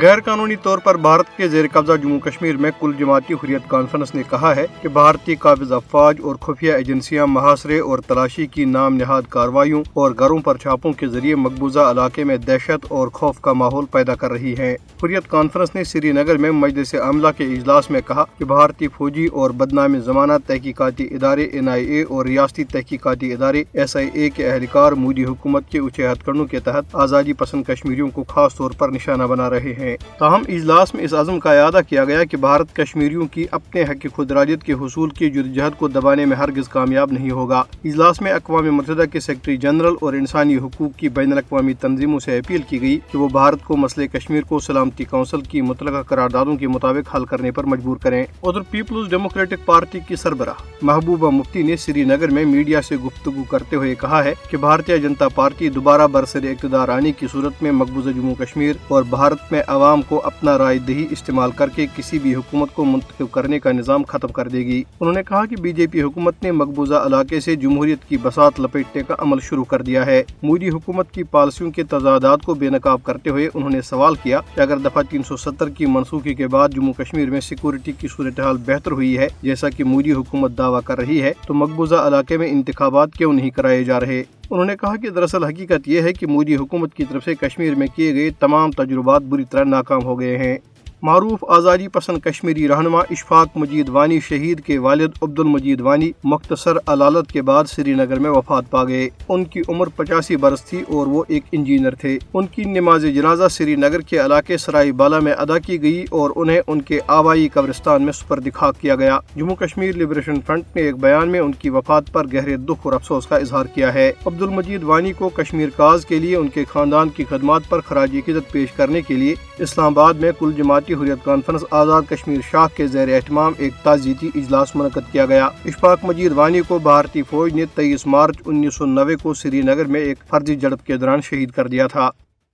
غیر 0.00 0.20
قانونی 0.20 0.56
طور 0.56 0.78
پر 0.78 0.96
بھارت 0.96 1.36
کے 1.36 1.48
زیر 1.48 1.64
قبضہ 1.72 1.92
جموں 2.02 2.20
کشمیر 2.20 2.56
میں 2.56 2.70
کل 2.80 2.92
جماعتی 2.98 3.34
حریت 3.34 3.62
کانفرنس 3.68 4.14
نے 4.14 4.22
کہا 4.30 4.56
ہے 4.56 4.66
کہ 4.82 4.88
بھارتی 4.88 5.34
قابض 5.34 5.72
افواج 5.72 6.16
اور 6.22 6.36
خفیہ 6.36 6.72
ایجنسیاں 6.72 7.26
محاصرے 7.26 7.78
اور 7.78 7.98
تلاشی 7.98 8.46
کی 8.46 8.64
نام 8.64 8.94
نہاد 8.94 9.22
کاروائیوں 9.28 9.82
اور 9.92 10.12
گھروں 10.18 10.38
پر 10.38 10.56
چھاپوں 10.56 10.92
کے 10.92 11.08
ذریعے 11.08 11.34
مقبوضہ 11.34 11.80
علاقے 11.80 12.24
میں 12.24 12.36
دہشت 12.36 12.86
اور 12.88 13.08
خوف 13.08 13.40
کا 13.40 13.52
ماحول 13.52 13.84
پیدا 13.90 14.14
کر 14.14 14.30
رہی 14.30 14.54
ہیں۔ 14.58 14.76
حریت 15.04 15.30
کانفرنس 15.30 15.74
نے 15.74 15.84
سری 15.84 16.12
نگر 16.12 16.36
میں 16.36 16.50
مجلس 16.50 16.94
عملہ 16.94 17.28
کے 17.36 17.44
اجلاس 17.44 17.90
میں 17.90 18.00
کہا 18.06 18.24
کہ 18.38 18.44
بھارتی 18.44 18.88
فوجی 18.88 19.26
اور 19.26 19.50
بدنام 19.50 19.98
زمانہ 19.98 20.32
تحقیقاتی 20.46 21.04
ادارے 21.04 21.44
این 21.44 21.68
آئی 21.68 21.86
اے 21.86 22.02
اور 22.02 22.26
ریاستی 22.26 22.64
تحقیقاتی 22.64 23.32
ادارے 23.32 23.64
ایس 23.72 23.96
آئی 23.96 24.10
اے 24.12 24.30
کے 24.30 24.50
اہلکار 24.50 24.92
مودی 24.92 25.24
حکومت 25.24 25.70
کے 25.70 25.78
اچھے 25.78 26.12
ہتھ 26.12 26.24
کرنوں 26.24 26.46
کے 26.46 26.60
تحت 26.60 26.84
آزادی 26.92 27.32
پسند 27.32 27.64
کشمیریوں 27.64 28.08
کو 28.08 28.24
خاص 28.28 28.56
طور 28.56 28.70
پر 28.78 28.88
نشانہ 28.88 29.22
بنا 29.22 29.50
رہے 29.50 29.74
ہیں۔ 29.78 29.81
تاہم 30.18 30.42
اجلاس 30.48 30.94
میں 30.94 31.04
اس 31.04 31.14
عزم 31.14 31.40
کا 31.40 31.60
اعادہ 31.60 31.80
کیا 31.88 32.04
گیا 32.04 32.24
کہ 32.24 32.36
بھارت 32.36 32.76
کشمیریوں 32.76 33.26
کی 33.26 33.46
اپنے 33.50 33.82
حق 33.82 34.06
خود 34.12 34.32
کے 34.66 34.72
حصول 34.72 35.10
کی 35.10 35.30
جدوجہد 35.30 35.78
کو 35.78 35.88
دبانے 35.88 36.24
میں 36.24 36.36
ہرگز 36.36 36.68
کامیاب 36.68 37.12
نہیں 37.12 37.30
ہوگا۔ 37.30 37.62
اجلاس 37.84 38.20
میں 38.20 38.32
اقوام 38.32 38.76
متحدہ 38.76 39.02
کے 39.12 39.20
سیکرٹری 39.20 39.56
جنرل 39.56 39.94
اور 40.00 40.12
انسانی 40.12 40.56
حقوق 40.56 40.98
کی 40.98 41.08
بین 41.08 41.32
الاقوامی 41.32 41.72
تنظیموں 41.72 42.18
سے 42.18 42.38
اپیل 42.38 42.62
کی 42.68 42.80
گئی 42.80 42.98
کہ 43.12 43.18
وہ 43.18 43.28
بھارت 43.28 43.64
کو 43.64 43.76
مسئلہ 43.76 44.06
کشمیر 44.06 44.42
کو 44.42 44.58
سلامتی 44.58 45.04
کونسل 45.04 45.40
کی 45.40 45.60
متعلقہ 45.60 46.02
قراردادوں 46.02 46.56
کے 46.56 46.68
مطابق 46.68 47.16
حل 47.16 47.24
کرنے 47.24 47.50
پر 47.50 47.64
مجبور 47.64 47.96
کریں۔ 47.96 48.24
ادھر 48.42 48.60
پیپلز 48.60 49.10
ڈیموکریٹک 49.10 49.64
پارٹی 49.64 50.00
کی 50.08 50.16
سربراہ 50.16 50.62
محبوبہ 50.82 51.30
مفتی 51.30 51.62
نے 51.62 51.76
سری 51.76 52.04
نگر 52.04 52.28
میں 52.28 52.44
میڈیا 52.44 52.82
سے 52.82 52.96
گفتگو 52.96 53.42
کرتے 53.42 53.76
ہوئے 53.76 53.94
کہا 53.94 54.24
ہے 54.24 54.34
کہ 54.50 54.56
بھارتیہ 54.56 54.96
جنتا 54.96 55.28
پارٹی 55.28 55.68
دوبارہ 55.68 56.06
برسر 56.06 56.42
اقتدار 56.42 56.88
آنے 56.88 57.12
کی 57.12 57.26
صورت 57.32 57.62
میں 57.62 57.72
مقبوضہ 57.72 58.10
جموں 58.10 58.34
کشمیر 58.34 58.72
اور 58.88 59.02
بھارت 59.02 59.52
میں 59.52 59.62
عوام 59.72 60.02
کو 60.02 60.20
اپنا 60.24 60.58
رائے 60.58 60.78
دہی 60.78 61.06
استعمال 61.10 61.50
کر 61.50 61.68
کے 61.68 61.86
کسی 61.96 62.18
بھی 62.18 62.34
حکومت 62.34 62.74
کو 62.74 62.84
منتخب 62.84 63.30
کرنے 63.30 63.58
کا 63.58 63.72
نظام 63.72 64.02
ختم 64.02 64.28
کر 64.28 64.48
دے 64.48 64.58
گی۔ 64.58 64.82
انہوں 65.00 65.14
نے 65.14 65.22
کہا 65.28 65.44
کہ 65.46 65.56
بی 65.56 65.72
جے 65.72 65.86
پی 65.86 66.02
حکومت 66.02 66.42
نے 66.42 66.52
مقبوضہ 66.52 66.94
علاقے 66.94 67.40
سے 67.40 67.56
جمہوریت 67.56 68.08
کی 68.08 68.16
بسات 68.22 68.60
لپیٹنے 68.60 69.02
کا 69.08 69.14
عمل 69.18 69.38
شروع 69.42 69.64
کر 69.64 69.82
دیا 69.82 70.06
ہے۔ 70.06 70.22
مودی 70.42 70.68
حکومت 70.68 71.10
کی 71.10 71.22
پالیسیوں 71.22 71.70
کے 71.70 71.82
تضادات 71.82 72.42
کو 72.42 72.54
بے 72.54 72.68
نقاب 72.70 73.02
کرتے 73.02 73.30
ہوئے 73.30 73.48
انہوں 73.54 73.70
نے 73.70 73.82
سوال 73.82 74.14
کیا 74.14 74.40
کہ 74.54 74.60
اگر 74.60 74.78
دفعہ 74.78 75.02
تین 75.10 75.22
سو 75.22 75.36
ستر 75.36 75.68
کی 75.68 75.86
منسوخی 75.86 76.34
کے 76.34 76.46
بعد 76.46 76.68
جموں 76.68 76.92
کشمیر 76.92 77.30
میں 77.30 77.40
سیکورٹی 77.40 77.92
کی 77.92 78.08
صورتحال 78.16 78.56
بہتر 78.66 78.92
ہوئی 78.92 79.18
ہے، 79.18 79.28
جیسا 79.42 79.68
کہ 79.68 79.84
مودی 79.84 80.12
حکومت 80.12 80.58
دعویٰ 80.58 80.80
کر 80.84 80.98
رہی 80.98 81.22
ہے، 81.22 81.32
تو 81.46 81.54
مقبوضہ 81.54 81.94
علاقے 81.94 82.36
میں 82.36 82.48
انتخابات 82.48 83.12
کیوں 83.12 83.32
نہیں 83.32 83.50
کرائے 83.50 83.84
جا 83.84 84.00
رہے؟ 84.00 84.22
انہوں 84.50 84.64
نے 84.64 84.76
کہا 84.76 84.96
کہ 84.96 85.10
دراصل 85.10 85.44
حقیقت 85.44 85.88
یہ 85.88 86.00
ہے 86.00 86.12
کہ 86.12 86.26
مودی 86.26 86.56
حکومت 86.56 86.94
کی 86.94 87.04
طرف 87.04 87.24
سے 87.24 87.34
کشمیر 87.34 87.74
میں 87.74 87.86
کیے 87.96 88.14
گئے 88.14 88.30
تمام 88.30 88.70
تجربات 88.70 89.22
بری 89.22 89.44
طرح 89.44 89.64
ناکام 89.64 90.02
ہو 90.02 90.20
گئے 90.20 90.38
ہیں۔ 90.38 90.56
معروف 91.04 91.44
آزادی 91.48 91.88
پسند 91.88 92.18
کشمیری 92.18 92.68
رہنما 92.68 92.98
اشفاق 92.98 93.48
مجید 93.54 93.88
وانی 93.88 94.20
شہید 94.20 94.60
کے 94.60 94.78
والد 94.78 95.10
عبد 95.22 95.38
المجید 95.40 95.80
وانی 95.80 96.12
مختصر 96.24 96.76
علالت 96.86 97.32
کے 97.32 97.42
بعد 97.42 97.64
سری 97.64 97.94
نگر 97.94 98.18
میں 98.18 98.30
وفات 98.30 98.70
پا 98.70 98.84
گئے۔ 98.84 99.08
ان 99.28 99.44
کی 99.44 99.60
عمر 99.68 99.86
پچاسی 99.86 100.36
برس 100.36 100.64
تھی 100.64 100.82
اور 100.88 101.06
وہ 101.06 101.24
ایک 101.28 101.42
انجینئر 101.52 101.94
تھے۔ 101.94 102.18
ان 102.34 102.46
کی 102.46 102.64
نماز 102.64 103.02
جنازہ 103.02 103.48
سری 103.50 103.76
نگر 103.76 104.00
کے 104.00 104.24
علاقے 104.24 104.56
سرائی 104.56 104.92
بالا 104.92 105.18
میں 105.20 105.32
ادا 105.32 105.58
کی 105.58 105.82
گئی 105.82 106.04
اور 106.10 106.30
انہیں 106.36 106.60
ان 106.66 106.82
کے 106.82 106.98
آبائی 107.06 107.48
قبرستان 107.48 108.02
میں 108.02 108.12
سپر 108.12 108.40
دکھا 108.40 108.70
کیا 108.80 108.94
گیا۔ 108.94 109.18
جموں 109.36 109.56
کشمیر 109.56 109.96
لبریشن 109.96 110.40
فرنٹ 110.46 110.64
نے 110.76 110.82
ایک 110.82 110.96
بیان 110.96 111.28
میں 111.28 111.40
ان 111.40 111.52
کی 111.52 111.70
وفات 111.70 112.12
پر 112.12 112.26
گہرے 112.32 112.56
دکھ 112.56 112.80
اور 112.82 112.92
افسوس 112.92 113.26
کا 113.26 113.36
اظہار 113.36 113.64
کیا 113.64 113.94
ہے۔ 113.94 114.12
عبد 114.26 114.42
المجید 114.42 114.82
وانی 114.82 115.12
کو 115.12 115.28
کشمیر 115.28 115.68
کاز 115.76 116.06
کے 116.06 116.18
لیے 116.18 116.36
ان 116.36 116.48
کے 116.48 116.64
خاندان 116.68 117.08
کی 117.08 117.24
خدمات 117.28 117.62
پر 117.68 117.80
خراج 117.80 118.10
عقیدت 118.14 118.52
پیش 118.52 118.72
کرنے 118.72 119.00
کے 119.00 119.14
لیے 119.14 119.34
اسلام 119.58 119.98
آباد 119.98 120.14
میں 120.14 120.32
کل 120.38 120.52
جماعتی 120.56 120.91
حریت 120.94 121.24
کانفرنس 121.24 121.64
آزاد 121.70 122.02
کشمیر 122.10 122.40
شاخ 122.50 122.74
کے 122.76 122.86
زیر 122.86 123.14
اہتمام 123.14 123.52
ایک 123.58 123.72
تعزیتی 123.82 124.30
اجلاس 124.34 124.76
منعقد 124.76 125.12
کیا 125.12 125.26
گیا۔ 125.26 125.48
اشفاق 125.64 125.98
مجید 126.02 126.32
وانی 126.32 126.60
کو 126.68 126.78
بھارتی 126.78 127.22
فوج 127.22 127.54
نے 127.54 127.64
تیئیس 127.74 128.06
مارچ 128.06 128.36
انیس 128.46 128.74
سو 128.74 128.86
نوے 128.86 129.16
کو 129.16 129.34
سری 129.34 129.62
نگر 129.62 129.84
میں 129.84 130.00
ایک 130.00 130.18
فرضی 130.28 130.56
جڑپ 130.56 130.86
کے 130.86 130.96
دوران 130.96 131.20
شہید 131.20 131.50
کر 131.50 131.68
دیا 131.68 131.86
تھا۔ 131.86 132.10